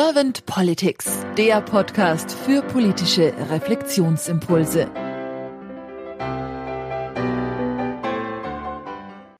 [0.00, 4.88] Servant Politics, der Podcast für politische Reflexionsimpulse.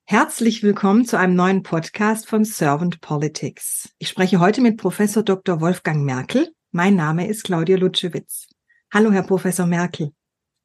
[0.05, 3.95] Herzlich willkommen zu einem neuen Podcast von Servant Politics.
[4.01, 5.61] Ich spreche heute mit Professor Dr.
[5.61, 6.49] Wolfgang Merkel.
[6.73, 8.49] Mein Name ist Claudia Lutschewitz.
[8.93, 10.11] Hallo, Herr Professor Merkel.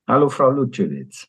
[0.08, 1.28] Hallo, Frau Lutschewitz.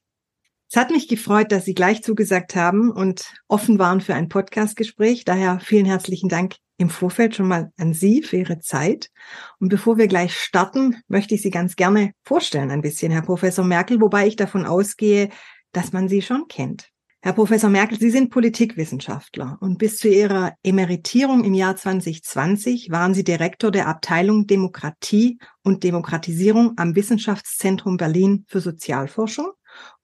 [0.71, 5.27] Es hat mich gefreut, dass Sie gleich zugesagt haben und offen waren für ein Podcastgespräch.
[5.27, 9.11] Daher vielen herzlichen Dank im Vorfeld schon mal an Sie für Ihre Zeit.
[9.59, 13.65] Und bevor wir gleich starten, möchte ich Sie ganz gerne vorstellen ein bisschen, Herr Professor
[13.65, 15.29] Merkel, wobei ich davon ausgehe,
[15.73, 16.91] dass man Sie schon kennt.
[17.25, 23.15] Herr Professor Merkel, Sie sind Politikwissenschaftler und bis zu Ihrer Emeritierung im Jahr 2020 waren
[23.15, 29.53] Sie Direktor der Abteilung Demokratie und Demokratisierung am Wissenschaftszentrum Berlin für Sozialforschung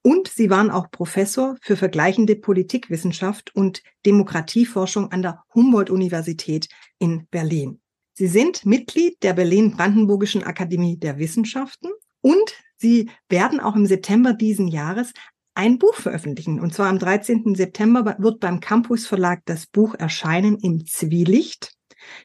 [0.02, 6.68] und Sie waren auch Professor für vergleichende Politikwissenschaft und Demokratieforschung an der Humboldt-Universität
[6.98, 7.80] in Berlin.
[8.14, 11.88] Sie sind Mitglied der Berlin-Brandenburgischen Akademie der Wissenschaften
[12.20, 15.12] und Sie werden auch im September diesen Jahres
[15.55, 16.60] ein Buch veröffentlichen.
[16.60, 17.55] Und zwar am 13.
[17.55, 21.75] September wird beim Campus Verlag das Buch erscheinen im Zwielicht.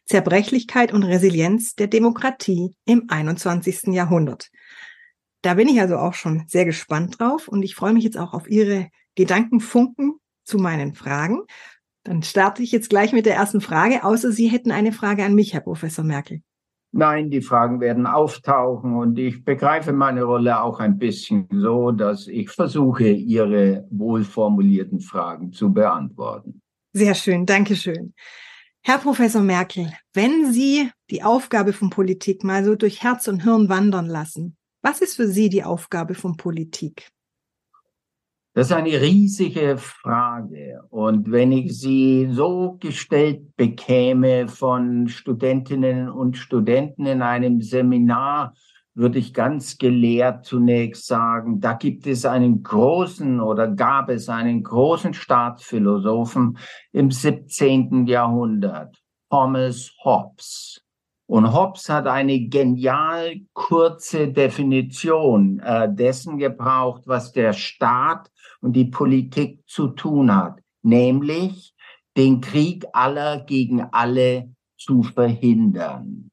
[0.06, 3.94] Zerbrechlichkeit und Resilienz der Demokratie im 21.
[3.94, 4.50] Jahrhundert.
[5.46, 8.34] Da bin ich also auch schon sehr gespannt drauf und ich freue mich jetzt auch
[8.34, 11.44] auf Ihre Gedankenfunken zu meinen Fragen.
[12.04, 15.36] Dann starte ich jetzt gleich mit der ersten Frage, außer Sie hätten eine Frage an
[15.36, 16.42] mich, Herr Professor Merkel.
[16.94, 22.28] Nein, die Fragen werden auftauchen und ich begreife meine Rolle auch ein bisschen so, dass
[22.28, 26.60] ich versuche, Ihre wohlformulierten Fragen zu beantworten.
[26.92, 28.16] Sehr schön, danke schön.
[28.82, 33.70] Herr Professor Merkel, wenn Sie die Aufgabe von Politik mal so durch Herz und Hirn
[33.70, 37.10] wandern lassen, was ist für Sie die Aufgabe von Politik?
[38.54, 40.84] Das ist eine riesige Frage.
[40.92, 48.54] Und wenn ich sie so gestellt bekäme von Studentinnen und Studenten in einem Seminar,
[48.94, 54.62] würde ich ganz gelehrt zunächst sagen, da gibt es einen großen oder gab es einen
[54.62, 56.60] großen Staatsphilosophen
[56.92, 58.06] im 17.
[58.06, 60.85] Jahrhundert, Thomas Hobbes.
[61.28, 68.30] Und Hobbes hat eine genial kurze Definition äh, dessen gebraucht, was der Staat
[68.62, 71.74] und die Politik zu tun hat, nämlich
[72.16, 76.30] den Krieg aller gegen alle zu verhindern.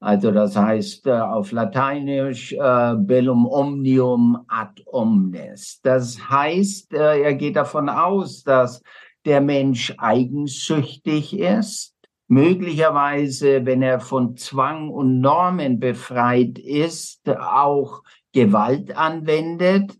[0.00, 5.80] Also das heißt äh, auf Lateinisch äh, bellum omnium ad omnes.
[5.84, 8.82] Das heißt, äh, er geht davon aus, dass
[9.24, 11.91] der Mensch eigensüchtig ist,
[12.32, 19.92] möglicherweise, wenn er von Zwang und Normen befreit ist, auch Gewalt anwendet.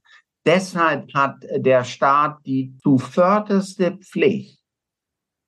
[0.47, 4.59] Deshalb hat der Staat die zuvörderste Pflicht,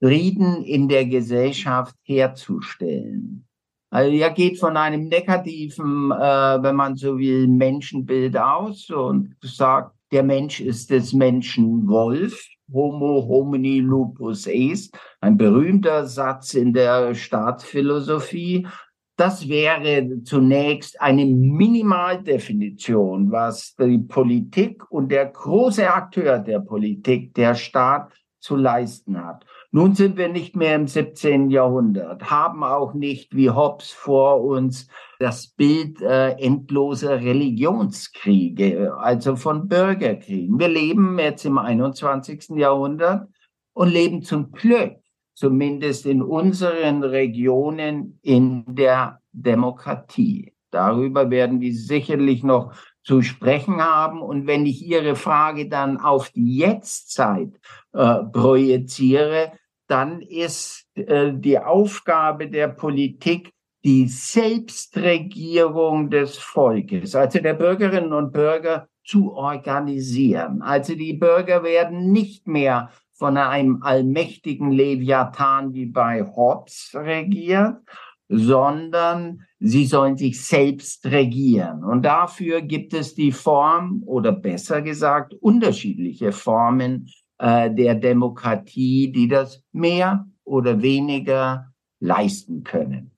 [0.03, 3.47] Frieden in der Gesellschaft herzustellen.
[3.91, 9.97] Also er geht von einem negativen, äh, wenn man so will, Menschenbild aus und sagt,
[10.15, 12.49] der Mensch ist des Menschen Wolf.
[12.73, 18.67] Homo homini lupus est, ein berühmter Satz in der Staatsphilosophie.
[19.17, 27.57] Das wäre zunächst eine Minimaldefinition, was die Politik und der große Akteur der Politik, der
[27.57, 29.45] Staat, zu leisten hat.
[29.75, 31.51] Nun sind wir nicht mehr im 17.
[31.51, 34.87] Jahrhundert, haben auch nicht wie Hobbes vor uns
[35.19, 40.61] das Bild äh, endloser Religionskriege, also von Bürgerkriegen.
[40.61, 42.51] Wir leben jetzt im 21.
[42.51, 43.27] Jahrhundert
[43.73, 44.95] und leben zum Glück,
[45.35, 50.53] zumindest in unseren Regionen, in der Demokratie.
[50.71, 54.23] Darüber werden wir sicherlich noch zu sprechen haben.
[54.23, 57.51] Und wenn ich Ihre Frage dann auf die Jetztzeit
[57.93, 59.51] äh, projiziere,
[59.95, 63.53] dann ist äh, die Aufgabe der Politik
[63.85, 70.63] die Selbstregierung des Volkes, also der Bürgerinnen und Bürger zu organisieren.
[70.63, 77.77] Also die Bürger werden nicht mehr von einem allmächtigen Leviathan wie bei Hobbes regiert,
[78.29, 81.85] sondern sie sollen sich selbst regieren.
[81.85, 87.09] Und dafür gibt es die Form oder besser gesagt unterschiedliche Formen
[87.39, 93.11] äh, der Demokratie, die das mehr oder weniger leisten können.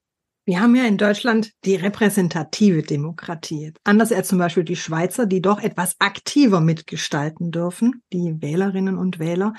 [0.45, 3.73] Wir haben ja in Deutschland die repräsentative Demokratie.
[3.83, 9.19] Anders als zum Beispiel die Schweizer, die doch etwas aktiver mitgestalten dürfen, die Wählerinnen und
[9.19, 9.53] Wähler.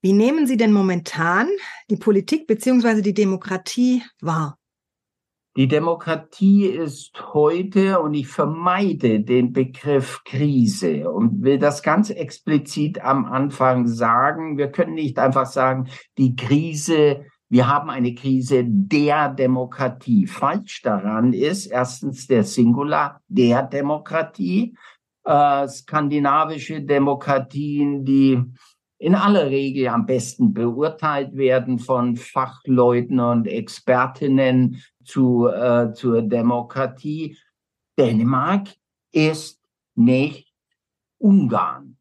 [0.00, 1.48] Wie nehmen Sie denn momentan
[1.90, 4.57] die Politik beziehungsweise die Demokratie wahr?
[5.58, 13.02] Die Demokratie ist heute, und ich vermeide den Begriff Krise und will das ganz explizit
[13.02, 14.56] am Anfang sagen.
[14.56, 20.28] Wir können nicht einfach sagen, die Krise Wir haben eine Krise der Demokratie.
[20.28, 24.76] Falsch daran ist erstens der Singular der Demokratie.
[25.24, 28.44] Äh, skandinavische Demokratien, die
[28.98, 37.36] in aller Regel am besten beurteilt werden von Fachleuten und Expertinnen zu, äh, zur Demokratie.
[37.98, 38.68] Dänemark
[39.12, 39.60] ist
[39.94, 40.52] nicht
[41.18, 41.96] Ungarn.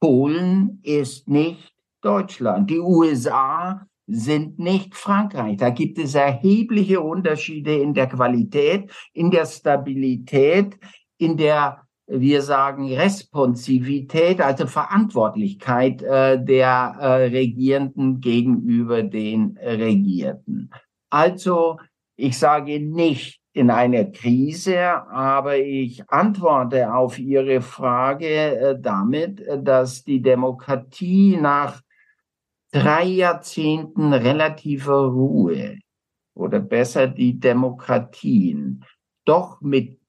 [0.00, 2.70] Polen ist nicht Deutschland.
[2.70, 5.56] Die USA sind nicht Frankreich.
[5.56, 10.78] Da gibt es erhebliche Unterschiede in der Qualität, in der Stabilität,
[11.18, 20.70] in der wir sagen Responsivität, also Verantwortlichkeit äh, der äh, Regierenden gegenüber den Regierten.
[21.10, 21.78] Also
[22.22, 24.80] ich sage nicht in einer Krise,
[25.10, 31.82] aber ich antworte auf Ihre Frage äh, damit, dass die Demokratie nach
[32.70, 35.80] drei Jahrzehnten relativer Ruhe
[36.34, 38.84] oder besser die Demokratien
[39.24, 40.00] doch mit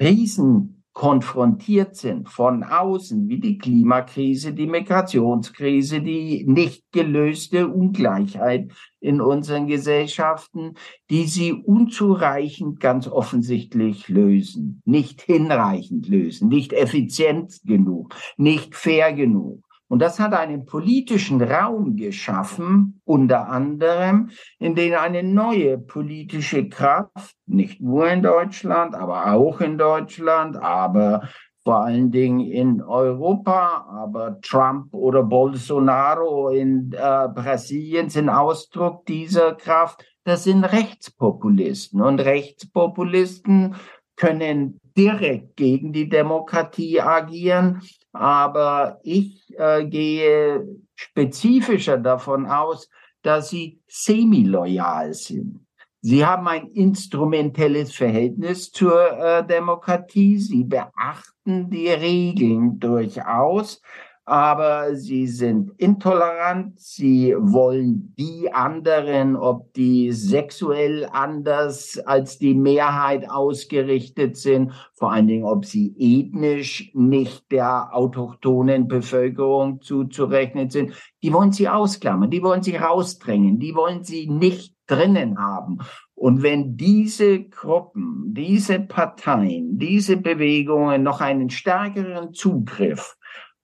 [0.00, 9.20] Krisen konfrontiert sind von außen, wie die Klimakrise, die Migrationskrise, die nicht gelöste Ungleichheit in
[9.20, 10.74] unseren Gesellschaften,
[11.08, 19.67] die sie unzureichend ganz offensichtlich lösen, nicht hinreichend lösen, nicht effizient genug, nicht fair genug.
[19.88, 27.34] Und das hat einen politischen Raum geschaffen, unter anderem, in dem eine neue politische Kraft,
[27.46, 31.28] nicht nur in Deutschland, aber auch in Deutschland, aber
[31.64, 39.54] vor allen Dingen in Europa, aber Trump oder Bolsonaro in äh, Brasilien sind Ausdruck dieser
[39.54, 40.02] Kraft.
[40.24, 42.00] Das sind Rechtspopulisten.
[42.00, 43.74] Und Rechtspopulisten
[44.16, 47.80] können direkt gegen die Demokratie agieren.
[48.12, 50.66] Aber ich äh, gehe
[50.96, 52.90] spezifischer davon aus,
[53.22, 55.64] dass sie semi-loyal sind.
[56.00, 60.38] Sie haben ein instrumentelles Verhältnis zur äh, Demokratie.
[60.38, 63.80] Sie beachten die Regeln durchaus,
[64.28, 73.30] aber sie sind intolerant, sie wollen die anderen, ob die sexuell anders als die Mehrheit
[73.30, 80.92] ausgerichtet sind, vor allen Dingen, ob sie ethnisch nicht der autochthonen Bevölkerung zuzurechnen sind,
[81.22, 85.78] die wollen sie ausklammern, die wollen sie rausdrängen, die wollen sie nicht drinnen haben.
[86.14, 93.16] Und wenn diese Gruppen, diese Parteien, diese Bewegungen noch einen stärkeren Zugriff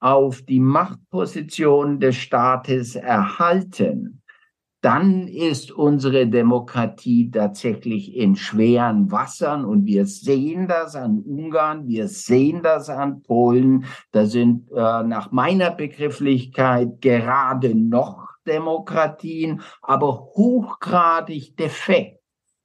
[0.05, 4.21] auf die Machtposition des Staates erhalten,
[4.81, 12.07] dann ist unsere Demokratie tatsächlich in schweren Wassern und wir sehen das an Ungarn, wir
[12.07, 13.85] sehen das an Polen.
[14.11, 22.19] Da sind äh, nach meiner Begrifflichkeit gerade noch Demokratien, aber hochgradig defekt.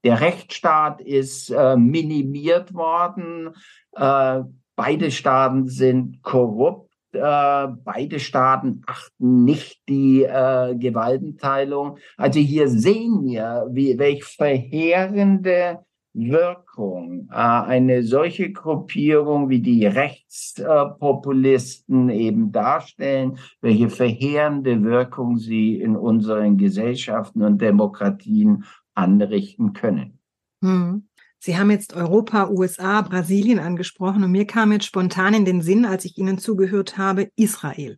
[0.05, 3.55] Der Rechtsstaat ist äh, minimiert worden.
[3.93, 4.41] Äh,
[4.77, 11.99] beide Staaten sind korrupt äh, beide Staaten achten nicht die äh, Gewaltenteilung.
[12.17, 15.81] Also hier sehen wir, wie, welch verheerende
[16.13, 25.95] Wirkung äh, eine solche Gruppierung wie die Rechtspopulisten eben darstellen, welche verheerende Wirkung sie in
[25.97, 28.65] unseren Gesellschaften und Demokratien
[28.95, 30.19] anrichten können.
[30.63, 31.09] Hm.
[31.43, 35.87] Sie haben jetzt Europa, USA, Brasilien angesprochen und mir kam jetzt spontan in den Sinn,
[35.87, 37.97] als ich Ihnen zugehört habe, Israel.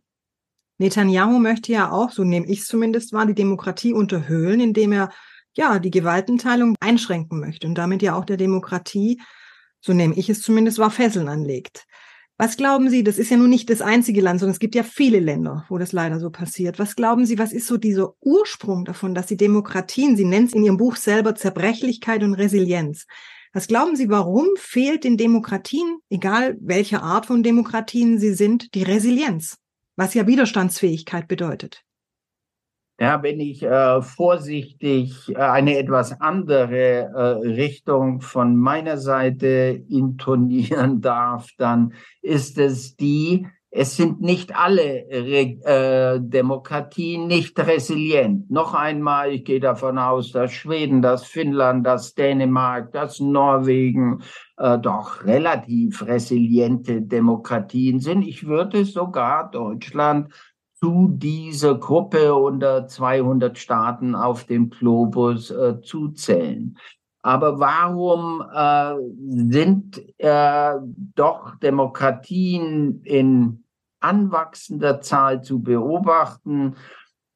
[0.77, 5.09] Netanyahu möchte ja auch, so nehme ich es zumindest wahr, die Demokratie unterhöhlen, indem er
[5.55, 9.21] ja die Gewaltenteilung einschränken möchte und damit ja auch der Demokratie,
[9.81, 11.85] so nehme ich es zumindest wahr, Fesseln anlegt.
[12.43, 14.83] Was glauben Sie, das ist ja nun nicht das einzige Land, sondern es gibt ja
[14.83, 16.77] viele Länder, wo das leider so passiert.
[16.77, 20.53] Was glauben Sie, was ist so dieser Ursprung davon, dass die Demokratien, Sie nennen es
[20.53, 23.07] in Ihrem Buch selber Zerbrechlichkeit und Resilienz,
[23.53, 28.83] was glauben Sie, warum fehlt den Demokratien, egal welche Art von Demokratien sie sind, die
[28.83, 29.55] Resilienz,
[29.95, 31.85] was ja Widerstandsfähigkeit bedeutet?
[32.99, 41.01] Ja, wenn ich äh, vorsichtig äh, eine etwas andere äh, Richtung von meiner Seite intonieren
[41.01, 48.51] darf, dann ist es die, es sind nicht alle äh, Demokratien nicht resilient.
[48.51, 54.21] Noch einmal, ich gehe davon aus, dass Schweden, dass Finnland, dass Dänemark, dass Norwegen
[54.57, 58.21] äh, doch relativ resiliente Demokratien sind.
[58.21, 60.31] Ich würde sogar Deutschland
[60.83, 66.77] zu dieser Gruppe unter 200 Staaten auf dem Globus äh, zuzählen.
[67.21, 68.95] Aber warum äh,
[69.49, 70.73] sind äh,
[71.15, 73.63] doch Demokratien in
[74.01, 76.75] anwachsender Zahl zu beobachten.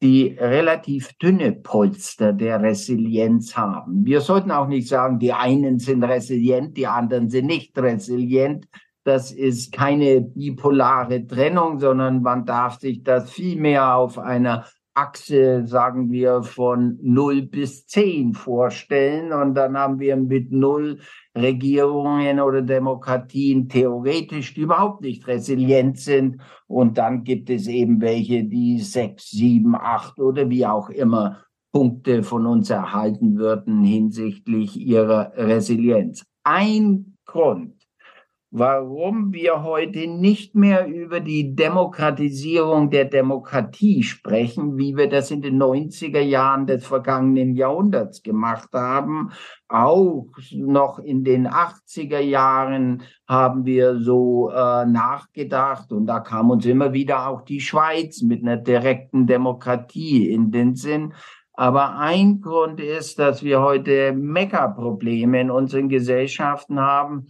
[0.03, 4.05] die relativ dünne Polster der Resilienz haben.
[4.05, 8.67] Wir sollten auch nicht sagen, die einen sind resilient, die anderen sind nicht resilient.
[9.07, 16.11] Das ist keine bipolare Trennung, sondern man darf sich das vielmehr auf einer Achse, sagen
[16.11, 19.31] wir, von 0 bis 10 vorstellen.
[19.31, 20.99] Und dann haben wir mit 0
[21.37, 26.41] Regierungen oder Demokratien theoretisch, die überhaupt nicht resilient sind.
[26.67, 32.23] Und dann gibt es eben welche, die 6, 7, 8 oder wie auch immer Punkte
[32.23, 36.25] von uns erhalten würden hinsichtlich ihrer Resilienz.
[36.43, 37.76] Ein Grund,
[38.49, 45.41] warum wir heute nicht mehr über die Demokratisierung der Demokratie sprechen, wie wir das in
[45.41, 49.31] den 90er Jahren des vergangenen Jahrhunderts gemacht haben.
[49.67, 56.65] Auch noch in den 80er Jahren haben wir so äh, nachgedacht und da kam uns
[56.65, 61.13] immer wieder auch die Schweiz mit einer direkten Demokratie in den Sinn.
[61.51, 67.27] Aber ein Grund ist, dass wir heute Megaprobleme in unseren Gesellschaften haben,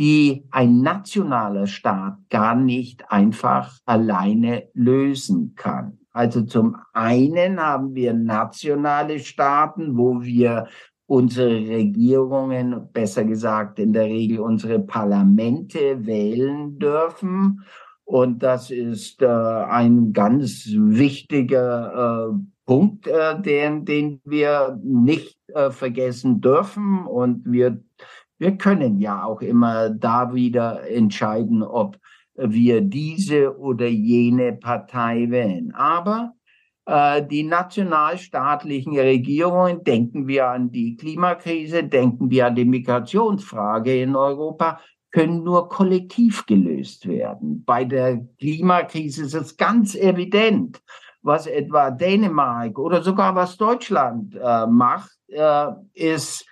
[0.00, 5.98] die ein nationaler Staat gar nicht einfach alleine lösen kann.
[6.10, 10.68] Also zum einen haben wir nationale Staaten, wo wir
[11.04, 17.62] unsere Regierungen, besser gesagt in der Regel unsere Parlamente wählen dürfen.
[18.04, 25.70] Und das ist äh, ein ganz wichtiger äh, Punkt, äh, den, den wir nicht äh,
[25.70, 27.04] vergessen dürfen.
[27.04, 27.82] Und wir
[28.40, 31.98] wir können ja auch immer da wieder entscheiden, ob
[32.34, 35.74] wir diese oder jene Partei wählen.
[35.74, 36.32] Aber
[36.86, 44.16] äh, die nationalstaatlichen Regierungen, denken wir an die Klimakrise, denken wir an die Migrationsfrage in
[44.16, 44.80] Europa,
[45.10, 47.62] können nur kollektiv gelöst werden.
[47.66, 50.80] Bei der Klimakrise ist es ganz evident,
[51.20, 56.46] was etwa Dänemark oder sogar was Deutschland äh, macht, äh, ist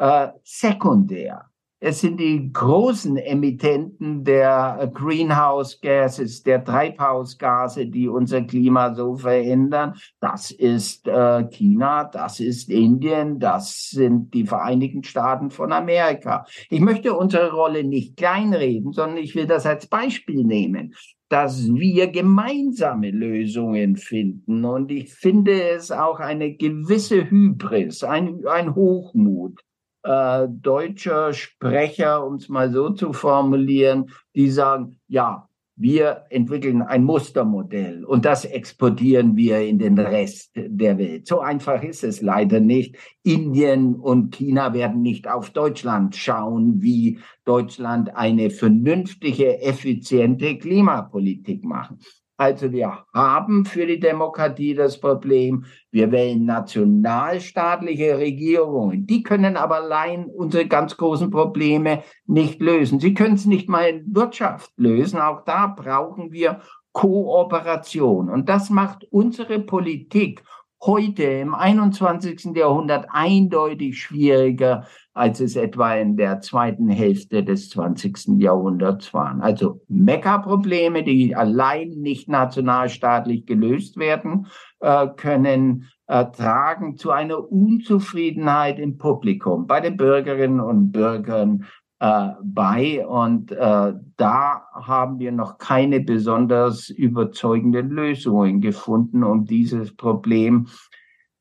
[0.00, 1.44] äh, sekundär.
[1.82, 9.94] Es sind die großen Emittenten der Greenhouse Gases, der Treibhausgase, die unser Klima so verändern.
[10.20, 16.44] Das ist äh, China, das ist Indien, das sind die Vereinigten Staaten von Amerika.
[16.68, 20.94] Ich möchte unsere Rolle nicht kleinreden, sondern ich will das als Beispiel nehmen
[21.30, 24.64] dass wir gemeinsame Lösungen finden.
[24.64, 29.60] Und ich finde es auch eine gewisse Hybris, ein, ein Hochmut,
[30.02, 35.48] äh, deutscher Sprecher, um es mal so zu formulieren, die sagen, ja,
[35.80, 41.26] wir entwickeln ein Mustermodell und das exportieren wir in den Rest der Welt.
[41.26, 42.96] So einfach ist es leider nicht.
[43.22, 51.98] Indien und China werden nicht auf Deutschland schauen, wie Deutschland eine vernünftige, effiziente Klimapolitik machen.
[52.40, 59.06] Also wir haben für die Demokratie das Problem, wir wählen nationalstaatliche Regierungen.
[59.06, 62.98] Die können aber allein unsere ganz großen Probleme nicht lösen.
[62.98, 65.20] Sie können es nicht mal in Wirtschaft lösen.
[65.20, 68.30] Auch da brauchen wir Kooperation.
[68.30, 70.42] Und das macht unsere Politik
[70.82, 72.56] heute im 21.
[72.56, 78.40] Jahrhundert eindeutig schwieriger, als es etwa in der zweiten Hälfte des 20.
[78.40, 79.40] Jahrhunderts waren.
[79.40, 84.46] Also Mekka-Probleme, die allein nicht nationalstaatlich gelöst werden
[84.78, 91.66] äh, können, äh, tragen zu einer Unzufriedenheit im Publikum, bei den Bürgerinnen und Bürgern
[91.98, 93.06] äh, bei.
[93.06, 100.68] Und äh, da haben wir noch keine besonders überzeugenden Lösungen gefunden, um dieses Problem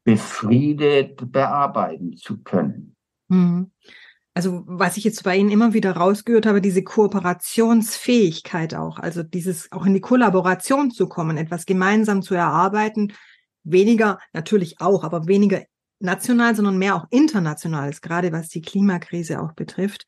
[0.03, 2.95] befriedet bearbeiten zu können.
[3.29, 3.71] Mhm.
[4.33, 9.71] Also was ich jetzt bei Ihnen immer wieder rausgehört habe, diese Kooperationsfähigkeit auch, also dieses
[9.71, 13.13] auch in die Kollaboration zu kommen, etwas gemeinsam zu erarbeiten,
[13.63, 15.63] weniger natürlich auch, aber weniger
[15.99, 20.05] national, sondern mehr auch internationales, gerade was die Klimakrise auch betrifft.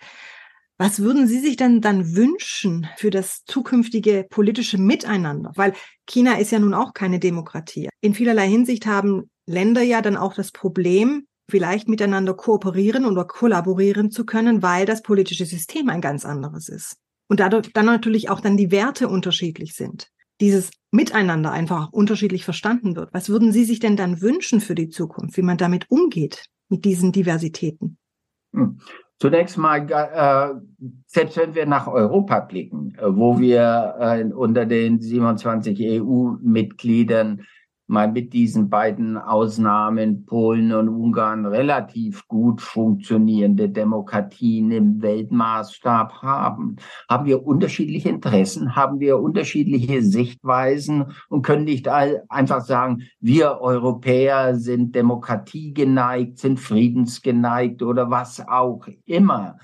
[0.78, 5.52] Was würden Sie sich denn dann wünschen für das zukünftige politische Miteinander?
[5.56, 5.74] Weil
[6.08, 7.90] China ist ja nun auch keine Demokratie.
[8.00, 14.10] In vielerlei Hinsicht haben Länder ja dann auch das Problem, vielleicht miteinander kooperieren oder kollaborieren
[14.10, 16.98] zu können, weil das politische System ein ganz anderes ist.
[17.28, 20.10] Und dadurch dann natürlich auch dann die Werte unterschiedlich sind.
[20.40, 23.14] Dieses Miteinander einfach unterschiedlich verstanden wird.
[23.14, 26.84] Was würden Sie sich denn dann wünschen für die Zukunft, wie man damit umgeht, mit
[26.84, 27.98] diesen Diversitäten?
[28.54, 28.80] Hm.
[29.22, 30.60] Zunächst mal, äh,
[31.06, 37.46] selbst wenn wir nach Europa blicken, äh, wo wir äh, unter den 27 EU-Mitgliedern
[37.92, 46.78] mal mit diesen beiden Ausnahmen Polen und Ungarn relativ gut funktionierende Demokratien im Weltmaßstab haben?
[47.10, 48.76] Haben wir unterschiedliche Interessen?
[48.76, 56.60] Haben wir unterschiedliche Sichtweisen und können nicht einfach sagen, wir Europäer sind Demokratie geneigt, sind
[56.60, 59.58] friedensgeneigt oder was auch immer?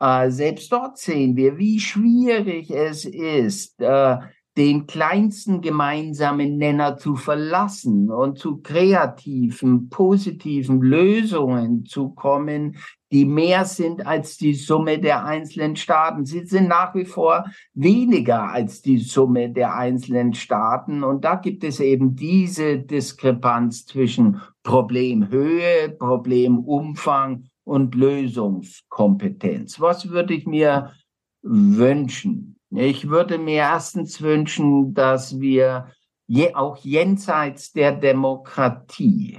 [0.00, 4.18] Äh, selbst dort sehen wir, wie schwierig es ist, äh,
[4.56, 12.76] den kleinsten gemeinsamen Nenner zu verlassen und zu kreativen, positiven Lösungen zu kommen,
[13.10, 16.24] die mehr sind als die Summe der einzelnen Staaten.
[16.24, 21.02] Sie sind nach wie vor weniger als die Summe der einzelnen Staaten.
[21.02, 29.80] Und da gibt es eben diese Diskrepanz zwischen Problemhöhe, Problemumfang und Lösungskompetenz.
[29.80, 30.92] Was würde ich mir
[31.42, 32.53] wünschen?
[32.70, 35.92] Ich würde mir erstens wünschen, dass wir
[36.26, 39.38] je, auch jenseits der Demokratie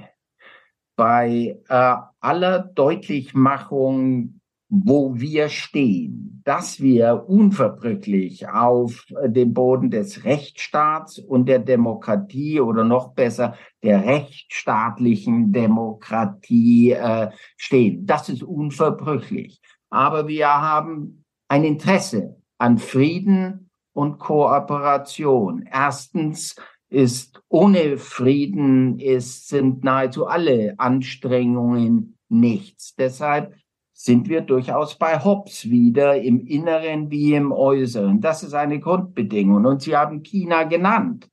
[0.95, 4.39] bei äh, aller Deutlichmachung,
[4.69, 12.83] wo wir stehen, dass wir unverbrüchlich auf dem Boden des Rechtsstaats und der Demokratie oder
[12.83, 18.05] noch besser der rechtsstaatlichen Demokratie äh, stehen.
[18.05, 19.61] Das ist unverbrüchlich.
[19.89, 25.67] Aber wir haben ein Interesse an Frieden und Kooperation.
[25.71, 26.55] Erstens
[26.89, 32.95] ist ohne Frieden ist, sind nahezu alle Anstrengungen nichts.
[32.95, 33.55] Deshalb
[33.93, 38.21] sind wir durchaus bei Hobbes wieder im Inneren wie im Äußeren.
[38.21, 39.65] Das ist eine Grundbedingung.
[39.65, 41.29] Und Sie haben China genannt.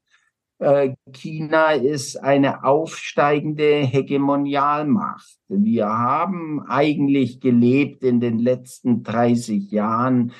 [0.58, 5.38] Äh, China ist eine aufsteigende Hegemonialmacht.
[5.48, 10.32] Wir haben eigentlich gelebt in den letzten 30 Jahren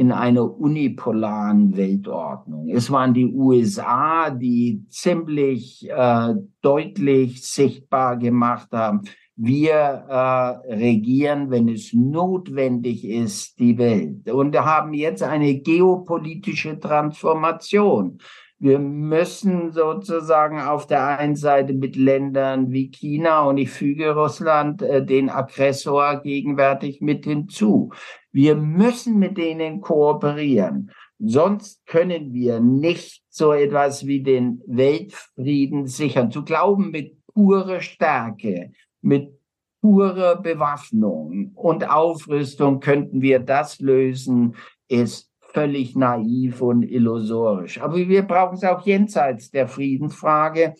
[0.00, 2.70] in einer unipolaren Weltordnung.
[2.70, 9.02] Es waren die USA, die ziemlich äh, deutlich sichtbar gemacht haben,
[9.36, 9.74] wir
[10.08, 14.30] äh, regieren, wenn es notwendig ist, die Welt.
[14.30, 18.16] Und haben jetzt eine geopolitische Transformation.
[18.62, 24.82] Wir müssen sozusagen auf der einen Seite mit Ländern wie China und ich füge Russland
[24.82, 27.90] äh, den Aggressor gegenwärtig mit hinzu.
[28.32, 30.90] Wir müssen mit denen kooperieren.
[31.18, 36.30] Sonst können wir nicht so etwas wie den Weltfrieden sichern.
[36.30, 39.40] Zu glauben, mit purer Stärke, mit
[39.80, 44.54] purer Bewaffnung und Aufrüstung könnten wir das lösen,
[44.86, 47.80] ist völlig naiv und illusorisch.
[47.80, 50.74] Aber wir brauchen es auch jenseits der Friedensfrage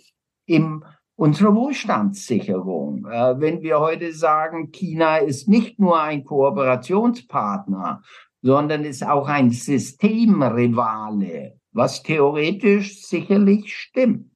[0.46, 0.84] im
[1.16, 3.06] unsere Wohlstandssicherung.
[3.06, 8.00] Äh, wenn wir heute sagen, China ist nicht nur ein Kooperationspartner,
[8.40, 14.32] sondern ist auch ein Systemrivale, was theoretisch sicherlich stimmt.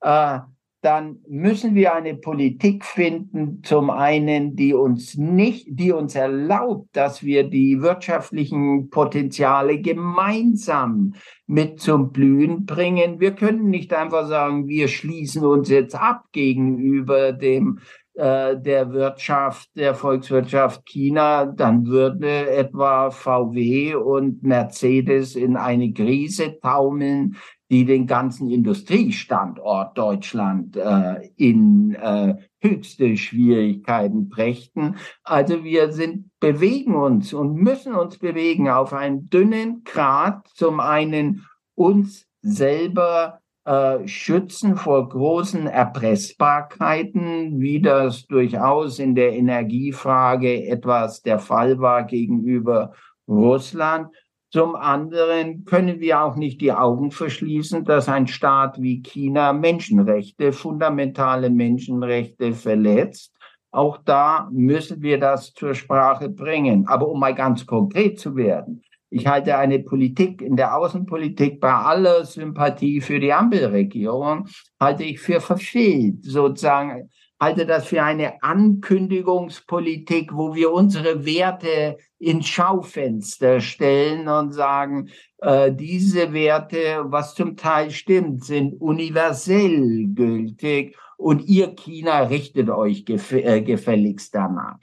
[0.00, 0.40] Äh,
[0.88, 7.22] dann müssen wir eine Politik finden, zum einen, die uns nicht, die uns erlaubt, dass
[7.22, 11.12] wir die wirtschaftlichen Potenziale gemeinsam
[11.46, 13.20] mit zum Blühen bringen.
[13.20, 17.80] Wir können nicht einfach sagen, wir schließen uns jetzt ab gegenüber dem
[18.14, 26.58] äh, der Wirtschaft, der Volkswirtschaft China, dann würde etwa VW und Mercedes in eine Krise
[26.60, 27.36] taumeln,
[27.70, 34.96] die den ganzen Industriestandort Deutschland äh, in äh, höchste Schwierigkeiten brächten.
[35.22, 41.46] Also wir sind, bewegen uns und müssen uns bewegen auf einen dünnen Grat, zum einen
[41.74, 51.38] uns selber äh, schützen vor großen Erpressbarkeiten, wie das durchaus in der Energiefrage etwas der
[51.38, 52.94] Fall war gegenüber
[53.28, 54.08] Russland
[54.50, 60.52] zum anderen können wir auch nicht die Augen verschließen, dass ein Staat wie China Menschenrechte,
[60.52, 63.34] fundamentale Menschenrechte verletzt.
[63.70, 66.86] Auch da müssen wir das zur Sprache bringen.
[66.86, 71.72] Aber um mal ganz konkret zu werden, ich halte eine Politik in der Außenpolitik bei
[71.72, 74.46] aller Sympathie für die Ampelregierung,
[74.80, 82.48] halte ich für verfehlt, sozusagen halte das für eine Ankündigungspolitik, wo wir unsere Werte ins
[82.48, 91.46] Schaufenster stellen und sagen, äh, diese Werte, was zum Teil stimmt, sind universell gültig und
[91.46, 94.80] ihr China richtet euch gef äh, gefälligst danach.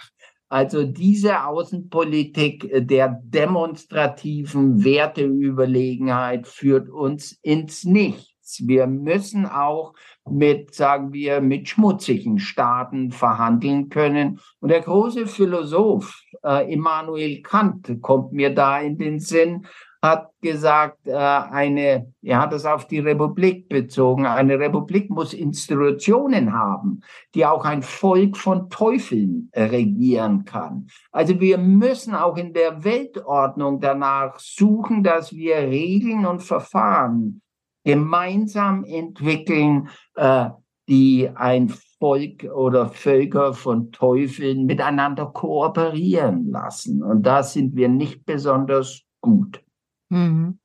[0.48, 8.62] Also diese Außenpolitik der demonstrativen Werteüberlegenheit führt uns ins Nichts.
[8.66, 9.96] Wir müssen auch
[10.30, 14.40] mit, sagen wir, mit schmutzigen Staaten verhandeln können.
[14.60, 19.68] Und der große Philosoph äh, Immanuel Kant kommt mir da in den Sinn,
[20.02, 26.54] hat gesagt, äh, eine, er hat es auf die Republik bezogen, eine Republik muss Institutionen
[26.54, 27.02] haben,
[27.34, 30.88] die auch ein Volk von Teufeln regieren kann.
[31.12, 37.42] Also wir müssen auch in der Weltordnung danach suchen, dass wir Regeln und Verfahren
[37.86, 40.50] gemeinsam entwickeln, äh,
[40.90, 41.70] die ein
[42.00, 47.02] Volk oder Völker von Teufeln miteinander kooperieren lassen.
[47.02, 49.64] Und da sind wir nicht besonders gut.
[50.10, 50.60] Mhm.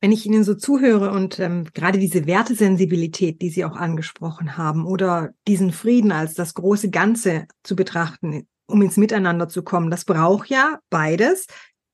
[0.00, 4.86] Wenn ich Ihnen so zuhöre und ähm, gerade diese Wertesensibilität, die Sie auch angesprochen haben,
[4.86, 10.06] oder diesen Frieden als das große Ganze zu betrachten, um ins Miteinander zu kommen, das
[10.06, 11.46] braucht ja beides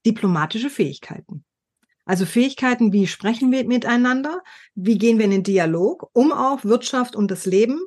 [0.06, 1.44] diplomatische Fähigkeiten.
[2.06, 4.42] Also Fähigkeiten, wie sprechen wir miteinander,
[4.76, 7.80] wie gehen wir in den Dialog, um auch Wirtschaft und das Leben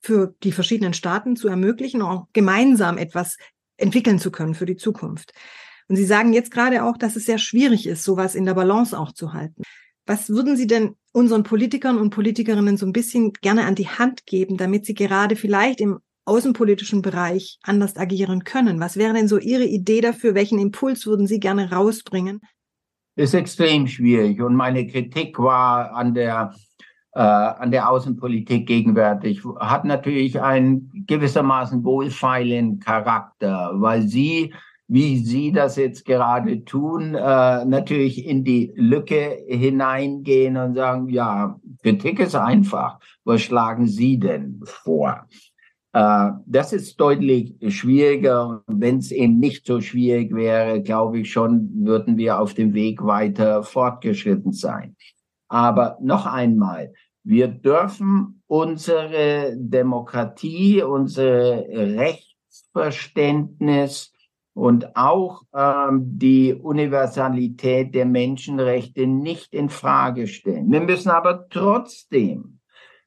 [0.00, 3.36] für die verschiedenen Staaten zu ermöglichen, auch gemeinsam etwas
[3.76, 5.32] entwickeln zu können für die Zukunft.
[5.86, 8.98] Und Sie sagen jetzt gerade auch, dass es sehr schwierig ist, sowas in der Balance
[8.98, 9.62] auch zu halten.
[10.06, 14.24] Was würden Sie denn unseren Politikern und Politikerinnen so ein bisschen gerne an die Hand
[14.24, 18.80] geben, damit sie gerade vielleicht im außenpolitischen Bereich anders agieren können?
[18.80, 20.34] Was wäre denn so Ihre Idee dafür?
[20.34, 22.40] Welchen Impuls würden Sie gerne rausbringen?
[23.14, 26.54] Ist extrem schwierig und meine Kritik war an der
[27.14, 34.54] äh, an der Außenpolitik gegenwärtig hat natürlich einen gewissermaßen wohlfeilen Charakter, weil sie
[34.92, 41.58] wie Sie das jetzt gerade tun, äh, natürlich in die Lücke hineingehen und sagen, ja,
[41.82, 42.98] Kritik ist einfach.
[43.24, 45.26] Was schlagen Sie denn vor?
[45.92, 48.62] Äh, das ist deutlich schwieriger.
[48.66, 53.04] Wenn es eben nicht so schwierig wäre, glaube ich schon, würden wir auf dem Weg
[53.04, 54.96] weiter fortgeschritten sein.
[55.48, 56.92] Aber noch einmal,
[57.24, 64.12] wir dürfen unsere Demokratie, unser Rechtsverständnis
[64.54, 70.68] und auch ähm, die Universalität der Menschenrechte nicht in Frage stellen.
[70.70, 72.58] Wir müssen aber trotzdem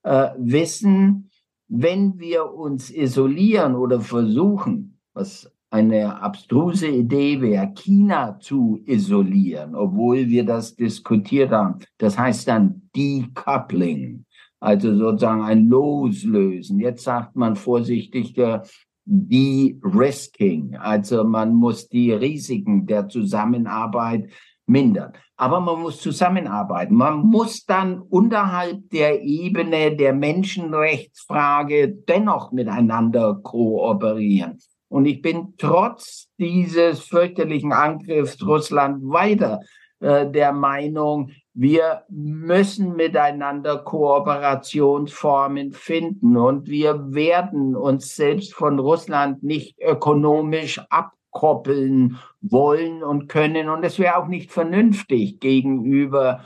[0.04, 1.30] äh, wissen,
[1.67, 10.30] wenn wir uns isolieren oder versuchen, was eine abstruse Idee wäre, China zu isolieren, obwohl
[10.30, 11.80] wir das diskutiert haben.
[11.97, 14.25] Das heißt dann Decoupling,
[14.60, 16.80] also sozusagen ein Loslösen.
[16.80, 18.63] Jetzt sagt man vorsichtig, der
[19.06, 20.78] De-Risking.
[20.78, 24.30] Also man muss die Risiken der Zusammenarbeit
[24.65, 25.13] mindern.
[25.38, 26.95] Aber man muss zusammenarbeiten.
[26.95, 34.60] Man muss dann unterhalb der Ebene der Menschenrechtsfrage dennoch miteinander kooperieren.
[34.88, 39.60] Und ich bin trotz dieses fürchterlichen Angriffs Russland weiter
[39.99, 49.41] äh, der Meinung, wir müssen miteinander Kooperationsformen finden und wir werden uns selbst von Russland
[49.41, 50.82] nicht ökonomisch
[51.36, 53.69] abkoppeln wollen und können.
[53.69, 56.41] Und es wäre auch nicht vernünftig gegenüber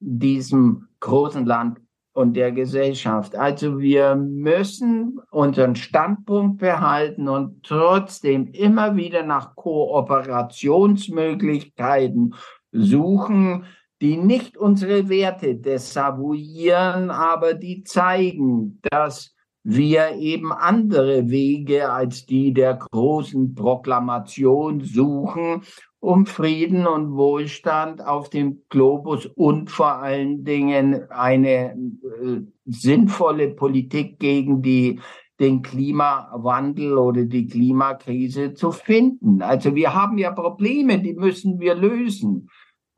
[0.00, 1.80] diesem großen Land
[2.12, 3.34] und der Gesellschaft.
[3.36, 12.34] Also wir müssen unseren Standpunkt behalten und trotzdem immer wieder nach Kooperationsmöglichkeiten
[12.72, 13.64] suchen,
[14.02, 19.31] die nicht unsere Werte desavouieren, aber die zeigen, dass
[19.64, 25.62] wir eben andere Wege als die der großen Proklamation suchen,
[26.00, 34.18] um Frieden und Wohlstand auf dem Globus und vor allen Dingen eine äh, sinnvolle Politik
[34.18, 35.00] gegen die
[35.38, 39.42] den Klimawandel oder die Klimakrise zu finden.
[39.42, 42.48] Also wir haben ja Probleme, die müssen wir lösen.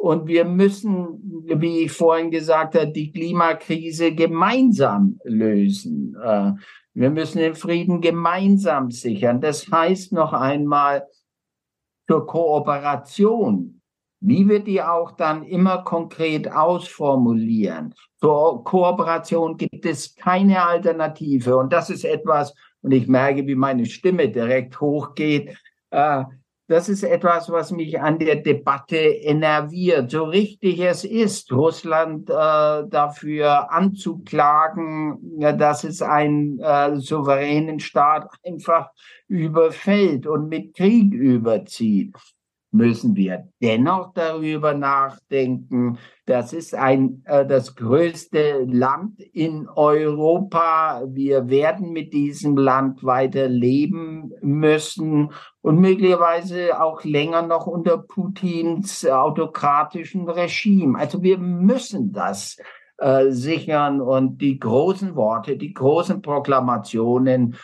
[0.04, 6.14] Und wir müssen, wie ich vorhin gesagt habe, die Klimakrise gemeinsam lösen.
[6.22, 6.52] Äh,
[6.92, 9.40] wir müssen den Frieden gemeinsam sichern.
[9.40, 11.06] Das heißt noch einmal
[12.06, 13.80] zur Kooperation.
[14.20, 17.94] Wie wir die auch dann immer konkret ausformulieren.
[18.20, 21.56] Zur Kooperation gibt es keine Alternative.
[21.56, 25.56] Und das ist etwas, und ich merke, wie meine Stimme direkt hochgeht,
[25.88, 26.24] äh,
[26.66, 30.10] das ist etwas, was mich an der Debatte enerviert.
[30.10, 38.90] So richtig es ist, Russland äh, dafür anzuklagen, dass es einen äh, souveränen Staat einfach
[39.28, 42.14] überfällt und mit Krieg überzieht
[42.74, 45.98] müssen wir dennoch darüber nachdenken.
[46.26, 51.04] Das ist ein, äh, das größte Land in Europa.
[51.06, 55.30] Wir werden mit diesem Land weiter leben müssen
[55.62, 60.98] und möglicherweise auch länger noch unter Putins autokratischen Regime.
[60.98, 62.56] Also wir müssen das
[62.98, 67.56] äh, sichern und die großen Worte, die großen Proklamationen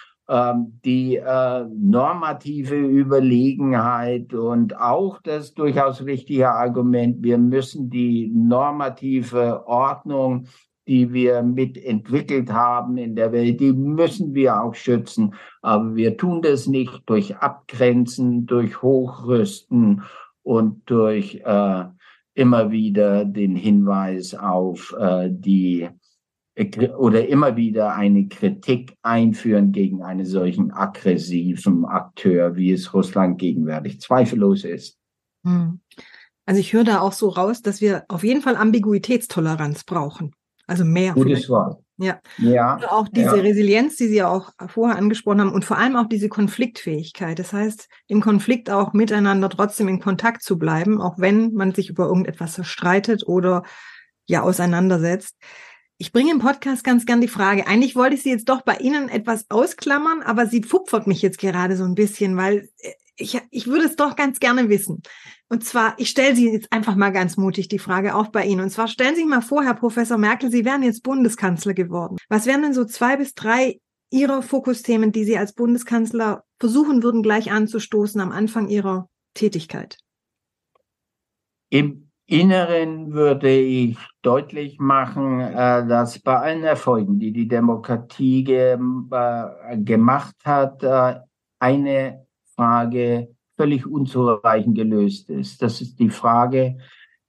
[0.84, 10.46] die äh, normative Überlegenheit und auch das durchaus wichtige Argument, wir müssen die normative Ordnung,
[10.86, 15.34] die wir mitentwickelt haben in der Welt, die müssen wir auch schützen.
[15.62, 20.02] Aber wir tun das nicht durch Abgrenzen, durch Hochrüsten
[20.42, 21.84] und durch äh,
[22.34, 25.88] immer wieder den Hinweis auf äh, die
[26.98, 34.00] oder immer wieder eine Kritik einführen gegen einen solchen aggressiven Akteur, wie es Russland gegenwärtig
[34.00, 34.98] zweifellos ist.
[35.44, 35.80] Hm.
[36.46, 40.34] Also ich höre da auch so raus, dass wir auf jeden Fall Ambiguitätstoleranz brauchen.
[40.66, 41.14] Also mehr.
[41.14, 41.82] Gutes Wort.
[41.96, 42.18] Ja.
[42.38, 42.76] ja.
[42.76, 43.42] Und auch diese ja.
[43.42, 47.38] Resilienz, die Sie ja auch vorher angesprochen haben und vor allem auch diese Konfliktfähigkeit.
[47.38, 51.90] Das heißt, im Konflikt auch miteinander trotzdem in Kontakt zu bleiben, auch wenn man sich
[51.90, 53.64] über irgendetwas streitet oder
[54.26, 55.36] ja auseinandersetzt.
[56.00, 58.76] Ich bringe im Podcast ganz gern die Frage, eigentlich wollte ich sie jetzt doch bei
[58.76, 63.38] Ihnen etwas ausklammern, aber sie pfupfert mich jetzt gerade so ein bisschen, weil äh, ich,
[63.50, 65.02] ich würde es doch ganz gerne wissen.
[65.50, 68.62] Und zwar, ich stelle Sie jetzt einfach mal ganz mutig die Frage auch bei Ihnen.
[68.62, 72.16] Und zwar stellen Sie sich mal vor, Herr Professor Merkel, Sie wären jetzt Bundeskanzler geworden.
[72.30, 73.78] Was wären denn so zwei bis drei
[74.10, 79.98] Ihrer Fokusthemen, die Sie als Bundeskanzler versuchen würden, gleich anzustoßen am Anfang Ihrer Tätigkeit?
[81.68, 88.78] Im Inneren würde ich deutlich machen, äh, dass bei allen Erfolgen, die die Demokratie ge
[89.10, 91.16] äh, gemacht hat, äh,
[91.58, 95.60] eine Frage völlig unzureichend gelöst ist.
[95.60, 96.78] Das ist die Frage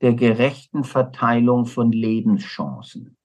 [0.02, 3.18] der gerechten Verteilung von Lebenschancen.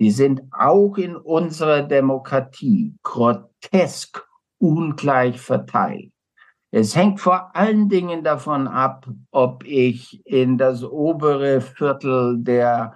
[0.00, 4.26] Die sind auch in unserer Demokratie grotesk
[4.58, 6.10] ungleich verteilt.
[6.70, 12.94] Es hängt vor allen Dingen davon ab, ob ich in das obere Viertel der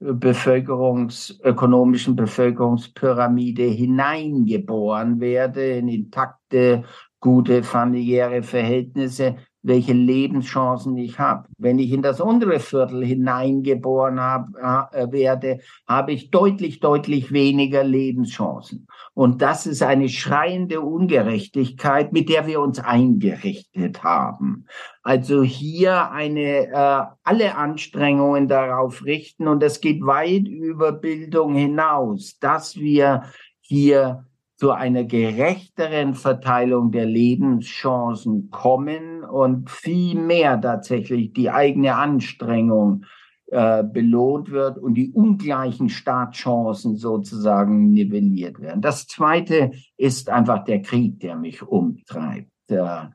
[0.00, 6.84] Bevölkerungs, ökonomischen Bevölkerungspyramide hineingeboren werde, in intakte,
[7.20, 9.36] gute familiäre Verhältnisse,
[9.68, 11.46] welche Lebenschancen ich habe.
[11.58, 14.48] Wenn ich in das untere Viertel hineingeboren hab,
[14.92, 18.88] äh, werde, habe ich deutlich, deutlich weniger Lebenschancen.
[19.14, 24.66] Und das ist eine schreiende Ungerechtigkeit, mit der wir uns eingerichtet haben.
[25.02, 32.38] Also hier eine äh, alle Anstrengungen darauf richten und das geht weit über Bildung hinaus,
[32.40, 33.22] dass wir
[33.60, 34.27] hier
[34.58, 43.04] zu einer gerechteren Verteilung der Lebenschancen kommen und viel mehr tatsächlich die eigene Anstrengung
[43.46, 48.82] äh, belohnt wird und die ungleichen Startchancen sozusagen nivelliert werden.
[48.82, 52.50] Das Zweite ist einfach der Krieg, der mich umtreibt.
[52.68, 53.06] Äh,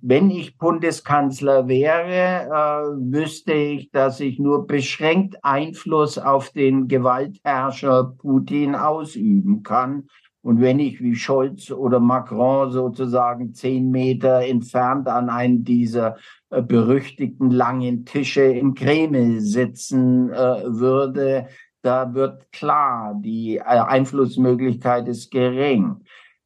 [0.00, 8.14] wenn ich Bundeskanzler wäre, äh, wüsste ich, dass ich nur beschränkt Einfluss auf den Gewaltherrscher
[8.18, 10.08] Putin ausüben kann.
[10.40, 16.16] Und wenn ich wie Scholz oder Macron sozusagen zehn Meter entfernt an einem dieser
[16.50, 21.48] äh, berüchtigten langen Tische im Kreml sitzen äh, würde,
[21.82, 25.96] da wird klar, die äh, Einflussmöglichkeit ist gering.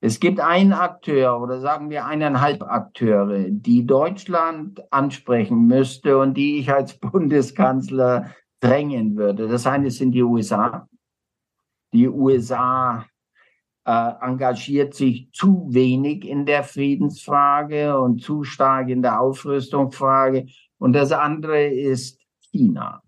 [0.04, 6.58] Es gibt einen Akteur oder sagen wir eineinhalb Akteure, die Deutschland ansprechen müsste und die
[6.58, 9.46] ich als Bundeskanzler drängen würde.
[9.46, 10.88] Das eine sind die USA.
[11.92, 13.06] Die USA
[13.84, 20.46] äh, engagiert sich zu wenig in der Friedensfrage und zu stark in der Aufrüstungsfrage.
[20.78, 23.04] Und das andere ist China.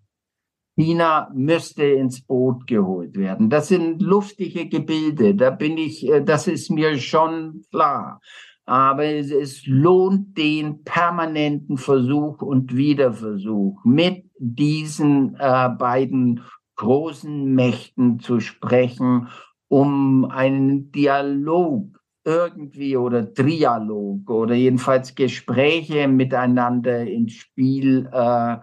[0.75, 3.49] China müsste ins Boot geholt werden.
[3.49, 8.19] Das sind luftige Gebilde, da bin ich, äh, das ist mir schon klar.
[8.67, 16.41] Aber es, es lohnt den permanenten Versuch und Wiederversuch, mit diesen äh, beiden
[16.75, 19.27] großen Mächten zu sprechen
[19.67, 28.57] um einen Dialog irgendwie oder Trialog oder jedenfalls Gespräche miteinander ins Spiel äh,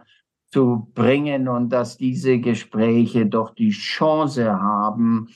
[0.53, 5.29] zu bringen und dass diese Gespräche doch die Chance haben,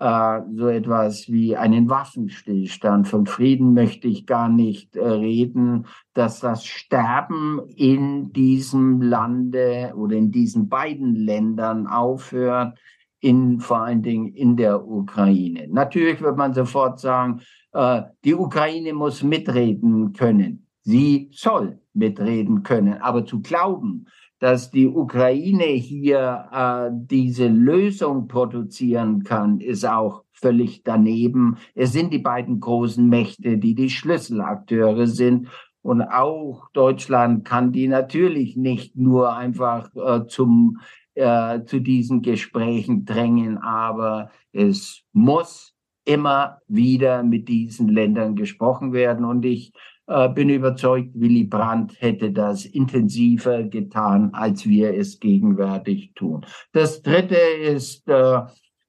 [0.00, 3.06] äh, so etwas wie einen Waffenstillstand.
[3.06, 10.16] Von Frieden möchte ich gar nicht äh, reden, dass das Sterben in diesem Lande oder
[10.16, 12.76] in diesen beiden Ländern aufhört,
[13.20, 15.68] in vor allen Dingen in der Ukraine.
[15.70, 17.40] Natürlich wird man sofort sagen,
[17.72, 20.66] äh, die Ukraine muss mitreden können.
[20.82, 23.00] Sie soll mitreden können.
[23.00, 24.06] Aber zu glauben,
[24.44, 31.56] dass die Ukraine hier äh, diese Lösung produzieren kann, ist auch völlig daneben.
[31.74, 35.48] Es sind die beiden großen Mächte, die die Schlüsselakteure sind.
[35.80, 40.76] Und auch Deutschland kann die natürlich nicht nur einfach äh, zum
[41.14, 49.24] äh, zu diesen Gesprächen drängen, aber es muss immer wieder mit diesen Ländern gesprochen werden.
[49.24, 49.72] Und ich
[50.06, 56.44] äh, bin überzeugt, Willy Brandt hätte das intensiver getan, als wir es gegenwärtig tun.
[56.72, 58.42] Das Dritte ist, äh,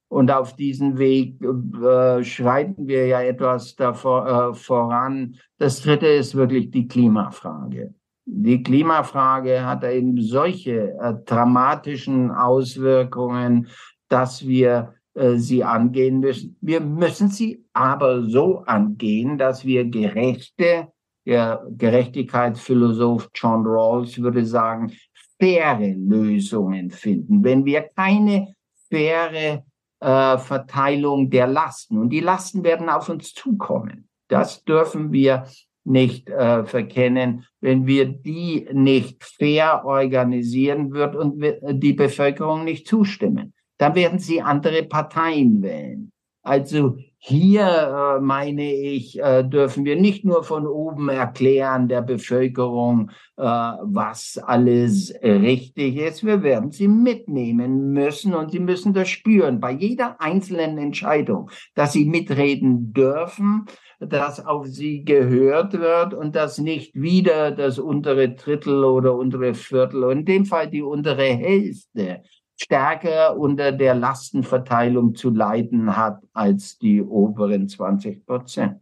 [0.09, 5.35] und auf diesem Weg äh, schreiten wir ja etwas davor, voran.
[5.57, 7.93] Das Dritte ist wirklich die Klimafrage.
[8.25, 13.67] Die Klimafrage hat eben solche dramatischen Auswirkungen,
[14.09, 14.93] dass wir
[15.35, 16.57] sie angehen müssen.
[16.59, 20.87] Wir müssen sie aber so angehen, dass wir gerechte,
[21.25, 24.91] der Gerechtigkeitsphilosoph John Rawls würde sagen,
[25.39, 27.43] faire Lösungen finden.
[27.43, 28.55] Wenn wir keine
[28.89, 29.63] faire
[29.99, 35.45] äh, Verteilung der Lasten, und die Lasten werden auf uns zukommen, das dürfen wir
[35.83, 37.45] nicht äh, verkennen.
[37.61, 41.43] Wenn wir die nicht fair organisieren, wird und
[41.81, 46.11] die Bevölkerung nicht zustimmen dann werden sie andere Parteien wählen.
[46.43, 53.09] Also hier, äh, meine ich, äh, dürfen wir nicht nur von oben erklären der Bevölkerung,
[53.35, 56.23] äh, was alles richtig ist.
[56.23, 61.93] Wir werden sie mitnehmen müssen und sie müssen das spüren bei jeder einzelnen Entscheidung, dass
[61.93, 63.65] sie mitreden dürfen,
[63.99, 70.11] dass auf sie gehört wird und dass nicht wieder das untere Drittel oder untere Viertel,
[70.11, 72.21] in dem Fall die untere Hälfte
[72.55, 78.81] stärker unter der Lastenverteilung zu leiden hat als die oberen 20 Prozent.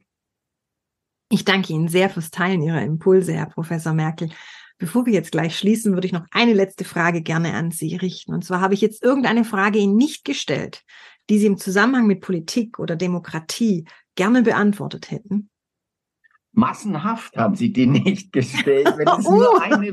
[1.29, 4.29] Ich danke Ihnen sehr fürs Teilen Ihrer Impulse, Herr Professor Merkel.
[4.77, 8.33] Bevor wir jetzt gleich schließen, würde ich noch eine letzte Frage gerne an Sie richten.
[8.33, 10.83] Und zwar habe ich jetzt irgendeine Frage Ihnen nicht gestellt,
[11.29, 15.49] die Sie im Zusammenhang mit Politik oder Demokratie gerne beantwortet hätten.
[16.53, 18.93] Massenhaft haben sie die nicht gestellt.
[18.95, 19.91] Wenn es, nur, eine,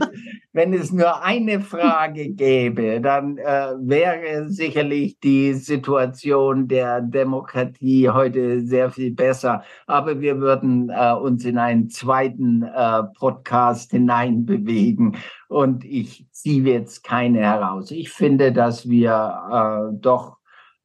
[0.53, 8.61] wenn es nur eine Frage gäbe, dann äh, wäre sicherlich die Situation der Demokratie heute
[8.61, 9.63] sehr viel besser.
[9.87, 15.17] Aber wir würden äh, uns in einen zweiten äh, Podcast hineinbewegen.
[15.49, 17.91] Und ich ziehe jetzt keine heraus.
[17.91, 20.40] Ich finde, dass wir äh, doch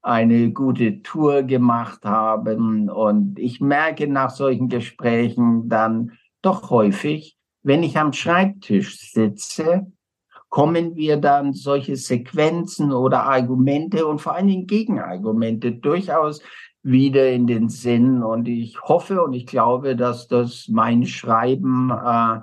[0.06, 2.90] eine gute Tour gemacht haben.
[2.90, 6.12] Und ich merke nach solchen Gesprächen dann
[6.44, 9.92] doch häufig, wenn ich am Schreibtisch sitze,
[10.50, 16.42] kommen wir dann solche Sequenzen oder Argumente und vor allen Dingen Gegenargumente durchaus
[16.84, 18.22] wieder in den Sinn.
[18.22, 22.42] Und ich hoffe und ich glaube, dass das mein Schreiben äh,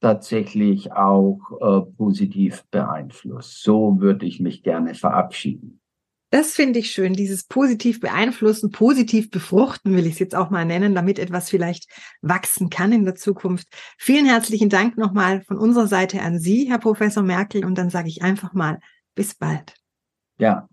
[0.00, 3.62] tatsächlich auch äh, positiv beeinflusst.
[3.62, 5.80] So würde ich mich gerne verabschieden.
[6.34, 10.64] Das finde ich schön, dieses positiv beeinflussen, positiv befruchten, will ich es jetzt auch mal
[10.64, 11.88] nennen, damit etwas vielleicht
[12.22, 13.68] wachsen kann in der Zukunft.
[13.98, 18.08] Vielen herzlichen Dank nochmal von unserer Seite an Sie, Herr Professor Merkel, und dann sage
[18.08, 18.80] ich einfach mal,
[19.14, 19.76] bis bald.
[20.36, 20.68] Ja,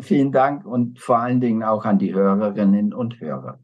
[0.00, 3.60] vielen Dank und vor allen Dingen auch an die Hörerinnen und Hörer.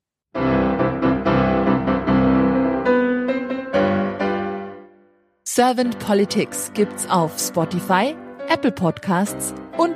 [5.44, 8.14] Servant Politics gibt's auf Spotify,
[8.48, 9.95] Apple Podcasts und